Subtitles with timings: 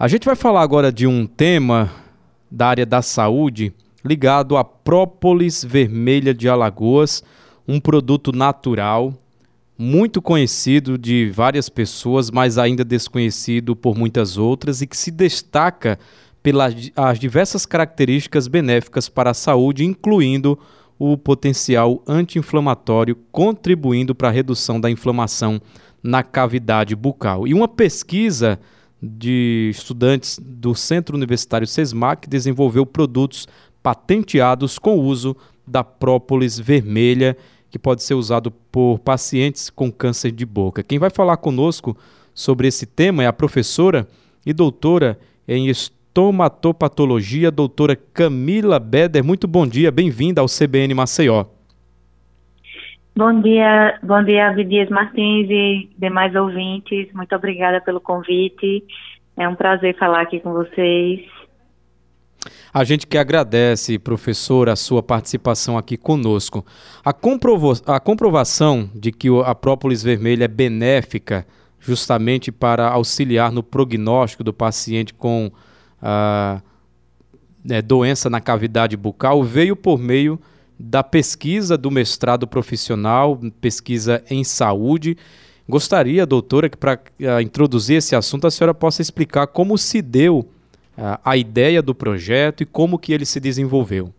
[0.00, 1.92] A gente vai falar agora de um tema
[2.50, 3.70] da área da saúde
[4.02, 7.22] ligado à própolis vermelha de Alagoas,
[7.68, 9.12] um produto natural
[9.76, 15.98] muito conhecido de várias pessoas, mas ainda desconhecido por muitas outras e que se destaca
[16.42, 20.58] pelas as diversas características benéficas para a saúde, incluindo
[20.98, 25.60] o potencial anti-inflamatório, contribuindo para a redução da inflamação
[26.02, 27.46] na cavidade bucal.
[27.46, 28.58] E uma pesquisa
[29.02, 33.48] de estudantes do Centro Universitário SESMAC desenvolveu produtos
[33.82, 37.36] patenteados com o uso da própolis vermelha,
[37.70, 40.82] que pode ser usado por pacientes com câncer de boca.
[40.82, 41.96] Quem vai falar conosco
[42.34, 44.06] sobre esse tema é a professora
[44.44, 49.24] e doutora em estomatopatologia, doutora Camila Beder.
[49.24, 51.59] Muito bom dia, bem-vinda ao CBN Maceió.
[53.16, 57.12] Bom dia, bom dia, Abdias Martins e demais ouvintes.
[57.12, 58.84] Muito obrigada pelo convite.
[59.36, 61.20] É um prazer falar aqui com vocês.
[62.72, 66.64] A gente que agradece, professor, a sua participação aqui conosco.
[67.04, 71.46] A, comprovo a comprovação de que a própolis vermelha é benéfica
[71.80, 75.50] justamente para auxiliar no prognóstico do paciente com
[76.00, 76.62] a
[77.64, 80.38] né, doença na cavidade bucal veio por meio
[80.80, 85.16] da pesquisa do mestrado profissional, pesquisa em saúde.
[85.68, 90.38] Gostaria, doutora, que para uh, introduzir esse assunto a senhora possa explicar como se deu
[90.38, 94.12] uh, a ideia do projeto e como que ele se desenvolveu.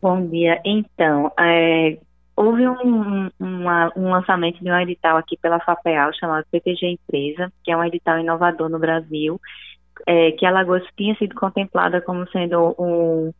[0.00, 0.60] Bom dia.
[0.64, 1.98] Então, é,
[2.36, 7.72] houve um, uma, um, lançamento de um edital aqui pela FAPEAL chamado PTG Empresa, que
[7.72, 9.40] é um edital inovador no Brasil,
[10.06, 13.32] é, que Alagoas tinha sido contemplada como sendo um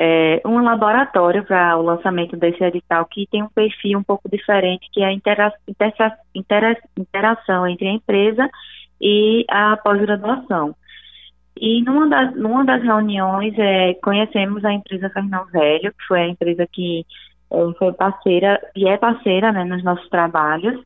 [0.00, 4.88] é, um laboratório para o lançamento desse edital que tem um perfil um pouco diferente,
[4.92, 8.48] que é a intera intera intera interação entre a empresa
[9.00, 10.76] e a pós-graduação.
[11.60, 16.28] E numa das, numa das reuniões, é, conhecemos a empresa Fernão Velho, que foi a
[16.28, 17.04] empresa que
[17.50, 20.80] é, foi parceira e é parceira né, nos nossos trabalhos.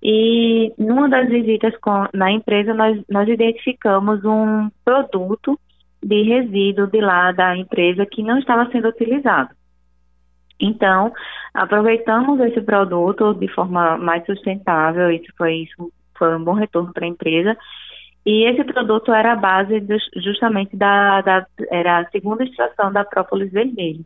[0.00, 5.58] E numa das visitas com, na empresa, nós, nós identificamos um produto
[6.04, 9.50] de resíduo de lá da empresa que não estava sendo utilizado.
[10.60, 11.12] Então,
[11.52, 17.04] aproveitamos esse produto de forma mais sustentável, isso foi, isso foi um bom retorno para
[17.04, 17.56] a empresa,
[18.24, 23.04] e esse produto era a base de, justamente da, da, era a segunda extração da
[23.04, 24.04] própolis vermelha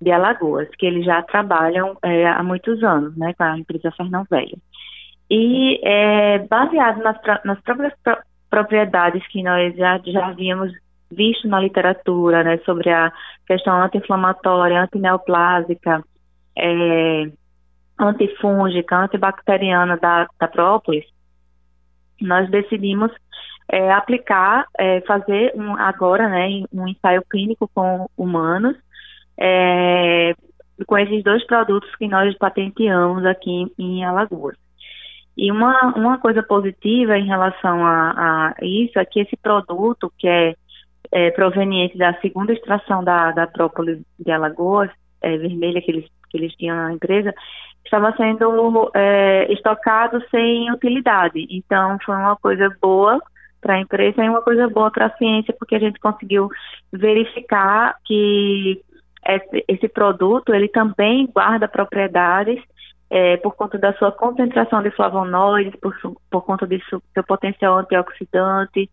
[0.00, 4.24] de Alagoas, que eles já trabalham é, há muitos anos, né, com a empresa Fernão
[4.30, 4.58] Velho.
[5.30, 8.16] E é, baseado nas, nas próprias pro,
[8.48, 10.72] propriedades que nós já, já havíamos
[11.10, 13.12] visto na literatura, né, sobre a
[13.46, 16.02] questão anti-inflamatória, antineoplásica,
[16.56, 17.30] é,
[17.98, 21.04] antifúngica, antibacteriana da, da própolis,
[22.20, 23.10] nós decidimos
[23.70, 28.76] é, aplicar, é, fazer um, agora, né, um ensaio clínico com humanos,
[29.38, 30.34] é,
[30.86, 34.56] com esses dois produtos que nós patenteamos aqui em Alagoas.
[35.36, 40.26] E uma, uma coisa positiva em relação a, a isso é que esse produto, que
[40.26, 40.54] é
[41.10, 44.90] é, proveniente da segunda extração da, da própolis de Alagoas,
[45.22, 47.34] é, vermelha que eles, que eles tinham na empresa,
[47.84, 51.46] estava sendo é, estocado sem utilidade.
[51.50, 53.20] Então, foi uma coisa boa
[53.60, 56.48] para a empresa e uma coisa boa para a ciência, porque a gente conseguiu
[56.92, 58.80] verificar que
[59.66, 62.62] esse, produto ele também guarda propriedades
[63.10, 65.94] é, por conta da sua concentração de flavonoides, por,
[66.30, 68.88] por conta seu, seu potencial antioxidante,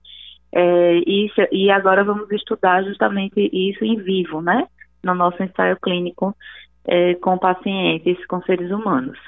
[0.57, 4.65] é, isso, e agora vamos estudar justamente isso em vivo, né?
[5.03, 6.33] No nosso ensaio clínico
[6.87, 9.19] é, com pacientes, com seres humanos.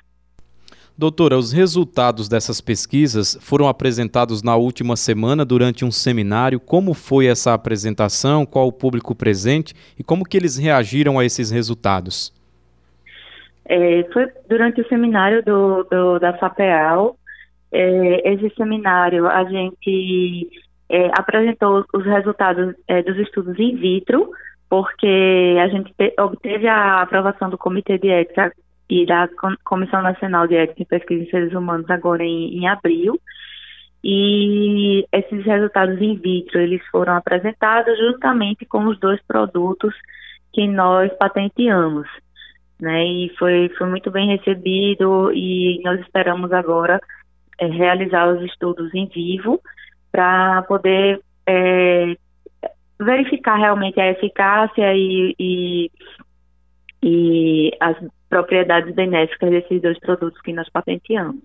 [0.97, 6.61] Doutora, os resultados dessas pesquisas foram apresentados na última semana durante um seminário.
[6.61, 8.45] Como foi essa apresentação?
[8.45, 12.33] Qual o público presente e como que eles reagiram a esses resultados?
[13.65, 17.17] É, foi durante o seminário do, do da FAPEAL.
[17.69, 20.49] É, esse seminário a gente
[20.89, 24.31] é, apresentou os resultados é, dos estudos in vitro,
[24.69, 28.53] porque a gente te, obteve a aprovação do Comitê de Ética
[28.89, 29.27] e da
[29.63, 33.19] Comissão Nacional de Ética e Pesquisa em Seres Humanos agora em, em abril.
[34.03, 39.93] E esses resultados in vitro, eles foram apresentados justamente com os dois produtos
[40.53, 42.07] que nós patenteamos,
[42.79, 43.03] né?
[43.03, 47.01] E foi, foi muito bem recebido e nós esperamos agora
[47.59, 49.59] é, realizar os estudos em vivo
[50.17, 52.15] para poder é,
[52.99, 55.91] verificar realmente a eficácia e, e,
[57.03, 57.95] e, as
[58.27, 61.43] propriedades benéficas desses dois produtos que nós patenteamos.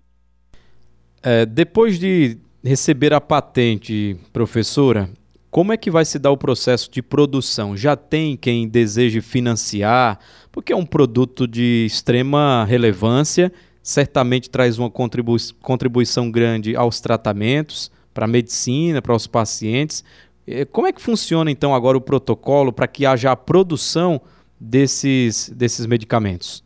[1.22, 5.06] É, depois de receber a patente, professora,
[5.50, 7.76] como é que vai se dar o processo de produção?
[7.76, 10.19] Já tem quem deseje financiar?
[10.50, 13.52] Porque é um produto de extrema relevância,
[13.82, 20.04] certamente traz uma contribui contribuição grande aos tratamentos, para a medicina, para os pacientes.
[20.46, 24.20] Eh, como é que funciona então agora o protocolo para que haja a produção
[24.60, 26.64] desses, desses medicamentos?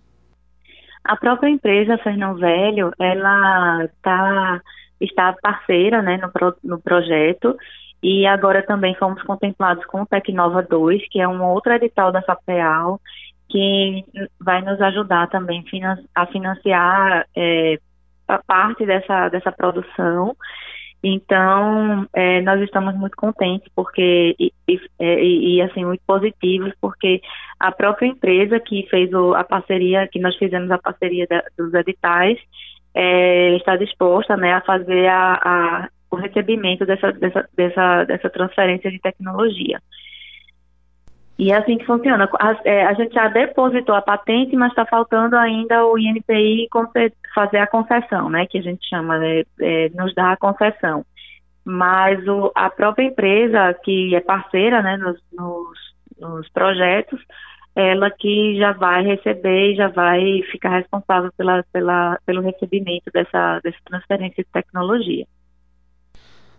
[1.05, 4.61] A própria empresa Fernão Velho, ela tá,
[5.01, 7.57] está parceira né, no, pro, no projeto
[8.03, 12.23] e agora também fomos contemplados com o Tecnova 2, que é um outro edital da
[12.23, 13.01] FAPEAL,
[13.49, 14.05] que
[14.41, 15.65] vai nos ajudar também
[16.15, 17.79] a financiar é,
[18.29, 20.37] a parte dessa, dessa produção
[21.03, 27.21] então, é, nós estamos muito contentes porque e, e, é, e, assim muito positivos porque
[27.61, 31.73] a própria empresa que fez o, a parceria, que nós fizemos a parceria da, dos
[31.75, 32.39] editais,
[32.95, 38.91] é, está disposta, né, a fazer a, a, o recebimento dessa, dessa, dessa, dessa transferência
[38.91, 39.81] de tecnologia.
[41.39, 42.29] E é assim que funciona.
[42.41, 46.69] A, é, a gente já depositou a patente, mas está faltando ainda o INPI
[47.35, 48.47] fazer a concessão, né?
[48.47, 51.05] Que a gente chama, né, é, nos dá a concessão.
[51.65, 55.79] Mas o, a própria empresa, que é parceira né, nos, nos,
[56.19, 57.21] nos projetos,
[57.75, 63.61] ela que já vai receber e já vai ficar responsável pela, pela, pelo recebimento dessa,
[63.63, 65.27] dessa transferência de tecnologia.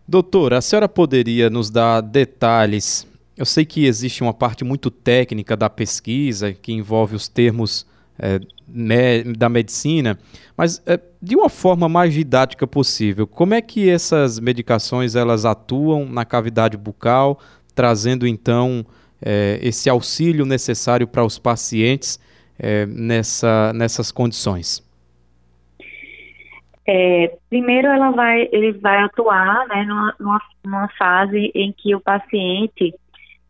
[0.07, 5.55] Doutora, a senhora poderia nos dar detalhes eu sei que existe uma parte muito técnica
[5.55, 7.85] da pesquisa que envolve os termos
[8.17, 10.17] é, me, da medicina,
[10.57, 16.05] mas é, de uma forma mais didática possível, como é que essas medicações elas atuam
[16.05, 17.39] na cavidade bucal,
[17.75, 18.83] trazendo então
[19.21, 22.19] é, esse auxílio necessário para os pacientes
[22.87, 24.83] nessa, nessas condições?
[26.89, 32.95] É, primeiro, ela vai, ele vai atuar né, numa, numa fase em que o paciente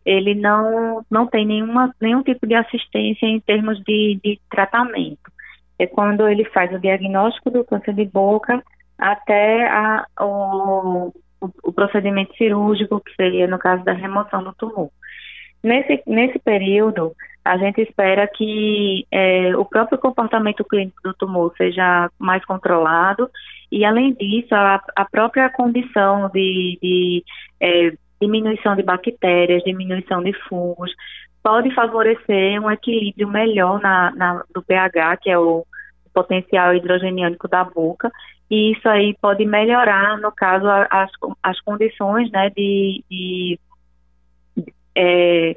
[0.08, 5.30] ele não, não tem nenhuma, nenhum tipo de assistência em termos de, de tratamento.
[5.78, 8.64] É quando ele faz o diagnóstico do câncer de boca
[8.98, 11.14] até a, o,
[11.62, 14.90] o, procedimento cirúrgico, que seria no caso da remoção do tumor.
[15.62, 17.14] Nesse, nesse período,
[17.44, 23.30] a gente espera que é, o próprio comportamento clínico do tumor seja mais controlado
[23.70, 27.24] e, além disso, a, a própria condição de, de
[27.60, 30.92] é, diminuição de bactérias, diminuição de fungos,
[31.44, 35.66] pode favorecer um equilíbrio melhor na, na do pH, que é o
[36.14, 38.12] potencial hidrogeniânico da boca,
[38.50, 41.12] e isso aí pode melhorar, no caso, as,
[41.44, 43.60] as condições né, de, de
[44.96, 45.56] é,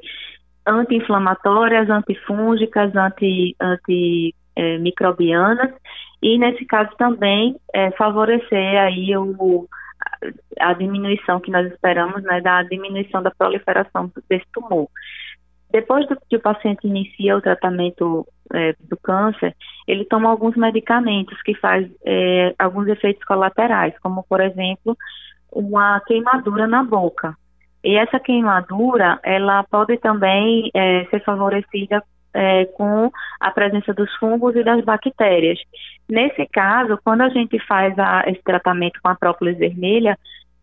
[0.67, 5.75] anti-inflamatórias, antifúngicas, anti, antimicrobianas, é,
[6.21, 9.67] e nesse caso também é, favorecer aí o
[10.59, 14.87] a diminuição que nós esperamos, né, da diminuição da proliferação desse tumor.
[15.71, 19.55] Depois do que o paciente inicia o tratamento é, do câncer,
[19.87, 24.97] ele toma alguns medicamentos que faz é, alguns efeitos colaterais, como por exemplo
[25.51, 27.35] uma queimadura na boca.
[27.83, 34.55] E essa queimadura, ela pode também é, ser favorecida é, com a presença dos fungos
[34.55, 35.59] e das bactérias.
[36.09, 40.17] Nesse caso, quando a gente faz a, esse tratamento com a própolis vermelha,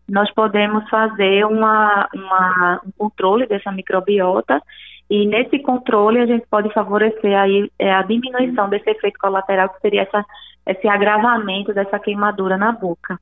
[0.07, 4.61] nós podemos fazer uma, uma, um controle dessa microbiota
[5.09, 9.81] e nesse controle a gente pode favorecer aí, é, a diminuição desse efeito colateral que
[9.81, 10.25] seria essa,
[10.67, 13.19] esse agravamento dessa queimadura na boca.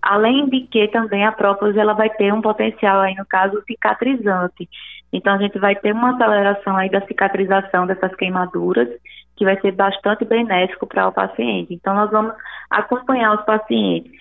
[0.00, 4.68] Além de que também a própolis ela vai ter um potencial aí no caso cicatrizante.
[5.12, 8.88] Então a gente vai ter uma aceleração aí da cicatrização dessas queimaduras,
[9.36, 11.72] que vai ser bastante benéfico para o paciente.
[11.72, 12.34] Então nós vamos
[12.70, 14.12] acompanhar os pacientes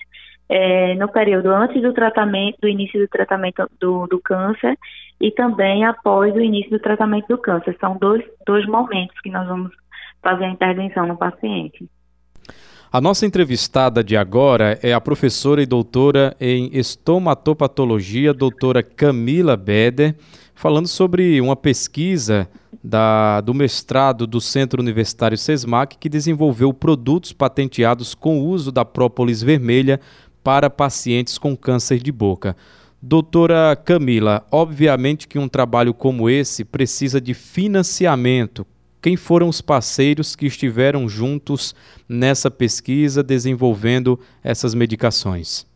[0.50, 4.78] é, no período antes do tratamento, do início do tratamento do, do câncer
[5.20, 7.76] e também após o início do tratamento do câncer.
[7.80, 9.72] São dois, dois momentos que nós vamos
[10.22, 11.90] fazer a intervenção no paciente.
[12.90, 20.16] A nossa entrevistada de agora é a professora e doutora em estomatopatologia, doutora Camila Beder
[20.58, 22.50] falando sobre uma pesquisa
[22.84, 28.84] da, do mestrado do Centro Universitário SESMAC, que desenvolveu produtos patenteados com o uso da
[28.84, 30.02] própolis vermelha
[30.44, 32.58] para pacientes com câncer de boca.
[33.00, 38.66] Doutora Camila, obviamente que um trabalho como esse precisa de financiamento.
[39.00, 41.76] Quem foram os parceiros que estiveram juntos
[42.10, 45.68] nessa pesquisa desenvolvendo essas medicações?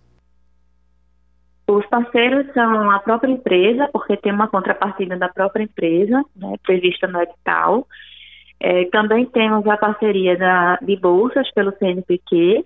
[1.72, 7.08] Os parceiros são a própria empresa, porque tem uma contrapartida da própria empresa, né, prevista
[7.08, 7.88] no edital.
[8.60, 12.66] É, também temos a parceria da, de bolsas pelo CNPq,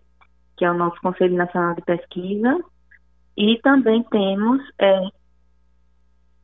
[0.58, 2.58] que é o nosso Conselho Nacional de Pesquisa.
[3.38, 5.02] e também temos é,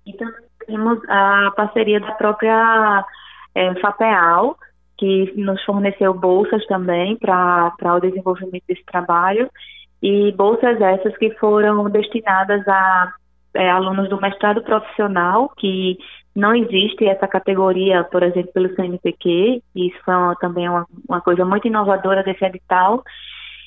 [0.06, 3.06] e também temos a parceria da própria
[3.56, 4.56] é, FAPEAL,
[5.00, 9.50] que nos forneceu bolsas também para o desenvolvimento desse trabalho,
[10.02, 13.14] e bolsas essas que foram destinadas a
[13.54, 15.98] é, alunos do mestrado profissional, que
[16.36, 21.44] não existe essa categoria, por exemplo, pelo CNPq, isso foi uma, também uma, uma coisa
[21.44, 23.04] muito inovadora desse edital,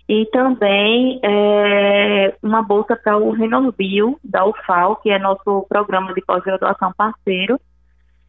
[0.08, 6.20] e também é, uma bolsa para o Renorbio, da UFAL, que é nosso programa de
[6.22, 7.58] pós-graduação parceiro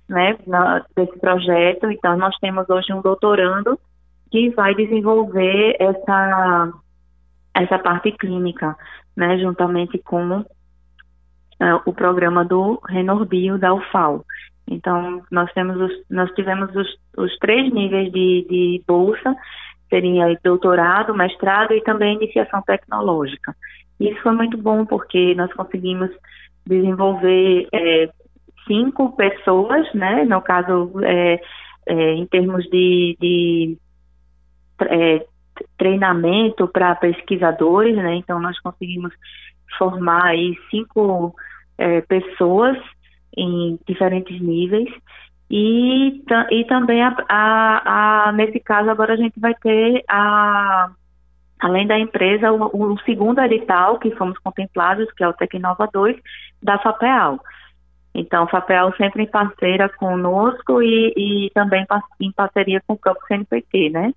[0.08, 1.90] né, na, desse projeto.
[1.92, 3.78] Então, nós temos hoje um doutorando
[4.32, 6.72] que vai desenvolver essa,
[7.56, 8.76] essa parte clínica,
[9.16, 10.46] né, juntamente com uh,
[11.86, 14.26] o programa do Renorbio, da UFAL.
[14.68, 19.36] Então, nós, temos os, nós tivemos os, os três níveis de, de bolsa,
[19.90, 23.56] seria doutorado, mestrado e também iniciação tecnológica.
[24.00, 26.10] Isso foi muito bom porque nós conseguimos
[26.66, 28.10] desenvolver é,
[28.68, 30.26] cinco pessoas, né?
[30.26, 31.40] No caso, é,
[31.86, 33.78] é, em termos de, de
[34.82, 35.26] é,
[35.77, 38.15] treinamento para pesquisadores, né?
[38.15, 39.13] Então nós conseguimos
[39.77, 41.36] formar aí cinco
[41.77, 42.77] é, pessoas
[43.36, 44.89] em diferentes níveis
[45.50, 50.89] e, e também, a, a, a, nesse caso, agora a gente vai ter, a,
[51.60, 56.17] além da empresa, o, o, segundo edital que fomos contemplados, que é o Tecnova 2,
[56.62, 57.39] da FAPEAL.
[58.13, 61.86] Então, FAPEAL sempre em parceira conosco e, e também
[62.20, 64.13] em parceria com o próprio CNPq, né?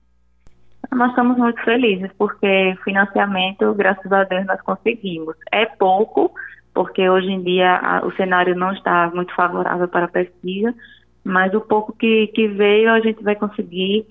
[0.95, 5.37] Nós estamos muito felizes, porque financiamento, graças a Deus, nós conseguimos.
[5.52, 6.33] É pouco,
[6.73, 10.75] porque hoje em dia a, o cenário não está muito favorável para a pesquisa,
[11.23, 14.07] mas o pouco que, que veio a gente vai conseguir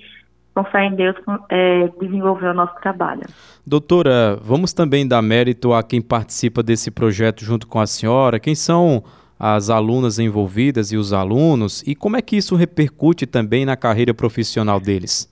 [0.58, 1.16] com fé em Deus,
[1.50, 3.22] é, desenvolver o nosso trabalho.
[3.66, 8.40] Doutora, vamos também dar mérito a quem participa desse projeto junto com a senhora.
[8.40, 9.04] Quem são
[9.40, 11.84] as alunas envolvidas e os alunos?
[11.86, 15.32] E como é que isso repercute também na carreira profissional deles?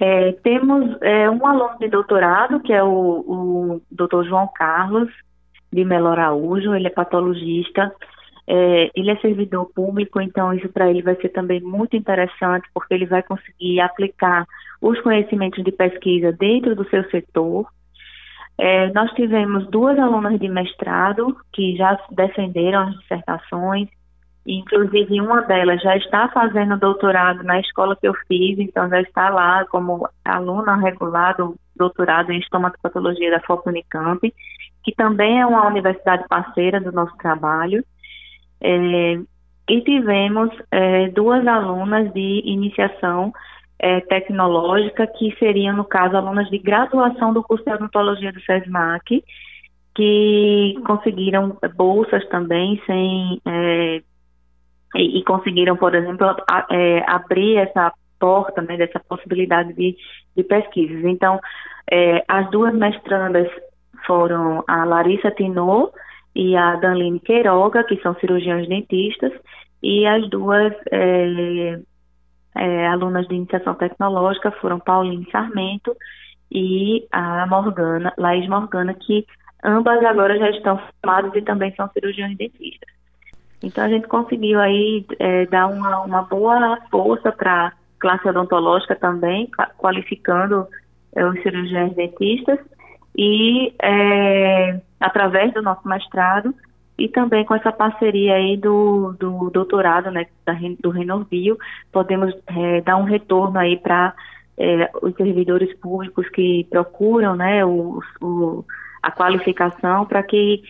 [0.00, 5.10] É, temos é, um aluno de doutorado, que é o, o João Carlos
[5.72, 7.92] de Melo Araújo, ele é patologista.
[8.50, 12.94] É, ele é servidor público, então isso para ele vai ser também muito interessante, porque
[12.94, 14.46] ele vai conseguir aplicar
[14.80, 17.66] os conhecimentos de pesquisa dentro do seu setor.
[18.56, 23.88] É, nós tivemos duas alunas de mestrado que já defenderam as dissertações,
[24.46, 29.28] inclusive uma delas já está fazendo doutorado na escola que eu fiz, então já está
[29.28, 34.34] lá como aluna regular do doutorado em estomatopatologia da FOP Unicamp,
[34.82, 37.84] que também é uma universidade parceira do nosso trabalho.
[38.60, 39.20] É,
[39.68, 43.32] e tivemos é, duas alunas de iniciação
[43.78, 49.22] é, tecnológica, que seriam, no caso, alunas de graduação do curso de odontologia do SESMAC,
[49.94, 54.02] que conseguiram bolsas também sem é,
[54.94, 59.96] e, e, conseguiram, por exemplo, a, é, abrir essa porta, né, dessa possibilidade de,
[60.36, 61.04] de pesquisas.
[61.04, 61.38] Então,
[61.90, 63.48] é, as duas mestrandas
[64.06, 65.92] foram a Larissa Tinot
[66.34, 69.32] e a Danline Queiroga, que são cirurgiões dentistas,
[69.82, 71.78] e as duas é,
[72.56, 75.96] é, alunas de iniciação tecnológica foram Pauline Sarmento
[76.50, 79.26] e a Morgana, Laís Morgana, que
[79.64, 82.97] ambas agora já estão formadas e também são cirurgiões dentistas.
[83.62, 88.94] Então a gente conseguiu aí é, dar uma, uma boa força para a classe odontológica
[88.94, 90.66] também, qualificando
[91.14, 92.58] é, os cirurgiões dentistas
[93.16, 96.54] e é, através do nosso mestrado
[96.96, 101.56] e também com essa parceria aí do, do doutorado, né, da, do Renorbio,
[101.92, 104.14] podemos é, dar um retorno aí para
[104.56, 108.64] é, os servidores públicos que procuram, né, o, o
[109.00, 110.62] a qualificação para que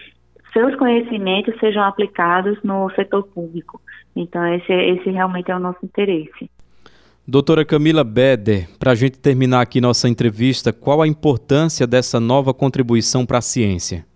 [0.53, 3.81] seus conhecimentos sejam aplicados no setor público.
[4.15, 6.51] Então, esse, esse realmente é o nosso interesse.
[7.27, 12.55] Doutora Camila Beder, para a gente terminar aqui nossa entrevista, qual a importância dessa nova
[12.55, 14.07] contribuição para a ciência?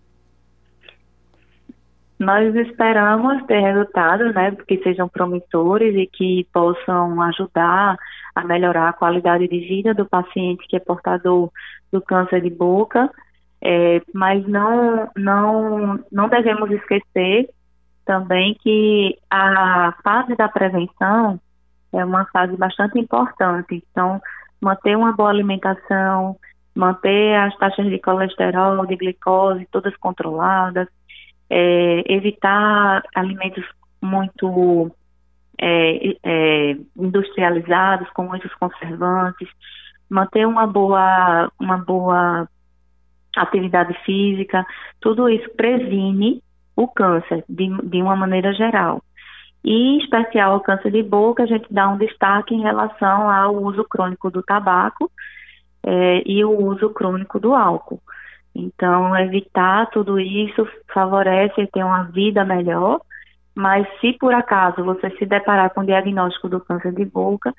[2.19, 7.99] Nós esperamos ter resultados, né, que sejam promissores e que possam ajudar
[8.35, 11.51] a melhorar a qualidade de vida do paciente que é portador
[11.93, 13.11] do câncer de boca,
[13.63, 17.49] é, mas não, não, não devemos esquecer
[18.05, 21.41] também que a fase da prevenção
[21.93, 23.85] é uma fase bastante importante.
[23.91, 24.21] Então,
[24.61, 26.37] manter uma boa alimentação,
[26.75, 30.89] manter as taxas de colesterol, de glicose todas controladas,
[31.49, 33.65] é, evitar alimentos
[34.01, 34.91] muito
[35.61, 39.49] é, é, industrializados com muitos conservantes,
[40.11, 42.49] manter uma boa uma boa
[43.37, 44.67] atividade física,
[45.01, 46.43] tudo isso previne
[46.77, 49.03] o câncer de, de uma maneira geral.
[49.65, 53.55] E, em especial, o câncer de boca, a gente dá um destaque em relação ao
[53.55, 55.11] uso crônico do tabaco
[55.85, 58.01] é, e o uso crônico do álcool.
[58.55, 63.01] Então, evitar tudo isso favorece ter uma vida melhor,
[63.55, 67.55] mas se por acaso você se deparar com o diagnóstico do câncer de boca,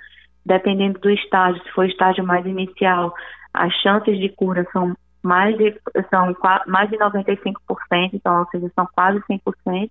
[0.45, 3.13] dependendo do estágio, se for estágio mais inicial,
[3.53, 5.73] as chances de cura são mais de,
[6.09, 6.35] são
[6.67, 7.55] mais de 95%,
[8.13, 9.89] então, ou seja, são quase 100%.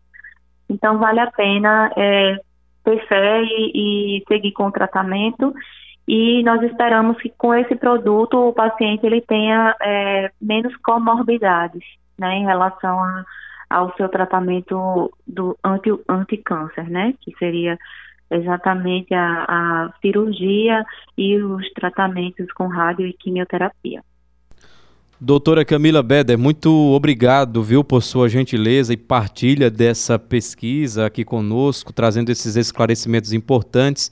[0.68, 2.36] Então, vale a pena é,
[2.84, 5.54] ter fé e, e, seguir com o tratamento.
[6.06, 11.82] E nós esperamos que com esse produto o paciente ele tenha é, menos comorbidades
[12.18, 13.24] né, em relação a,
[13.70, 17.78] ao seu tratamento do anti, anti-câncer, né, que seria
[18.30, 20.84] exatamente a, a cirurgia
[21.16, 24.02] e os tratamentos com rádio e quimioterapia.
[25.24, 31.92] Doutora Camila Beder, muito obrigado, viu, por sua gentileza e partilha dessa pesquisa aqui conosco,
[31.92, 34.10] trazendo esses esclarecimentos importantes.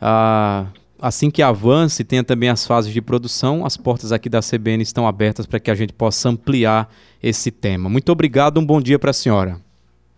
[0.00, 0.66] Ah,
[1.00, 5.06] assim que avance tenha também as fases de produção, as portas aqui da CBN estão
[5.06, 6.88] abertas para que a gente possa ampliar
[7.22, 7.88] esse tema.
[7.88, 9.58] Muito obrigado, um bom dia para a senhora.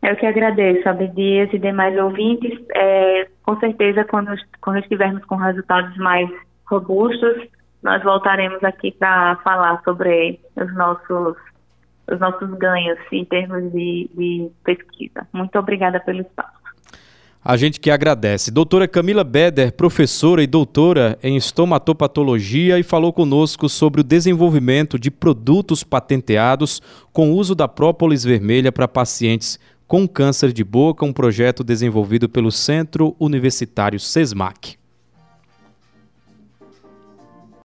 [0.02, 2.58] Eu que agradeço, Abdias e demais ouvintes.
[2.74, 6.30] É, com certeza, quando, quando estivermos com resultados mais
[6.64, 7.46] robustos,
[7.84, 11.36] nós voltaremos aqui para falar sobre os nossos,
[12.10, 15.26] os nossos ganhos em termos de, de pesquisa.
[15.30, 16.64] Muito obrigada pelo espaço.
[17.44, 18.50] A gente que agradece.
[18.50, 25.10] Doutora Camila Beder, professora e doutora em estomatopatologia, e falou conosco sobre o desenvolvimento de
[25.10, 26.80] produtos patenteados
[27.12, 32.50] com uso da própolis vermelha para pacientes com câncer de boca, um projeto desenvolvido pelo
[32.50, 34.82] Centro Universitário SESMAC.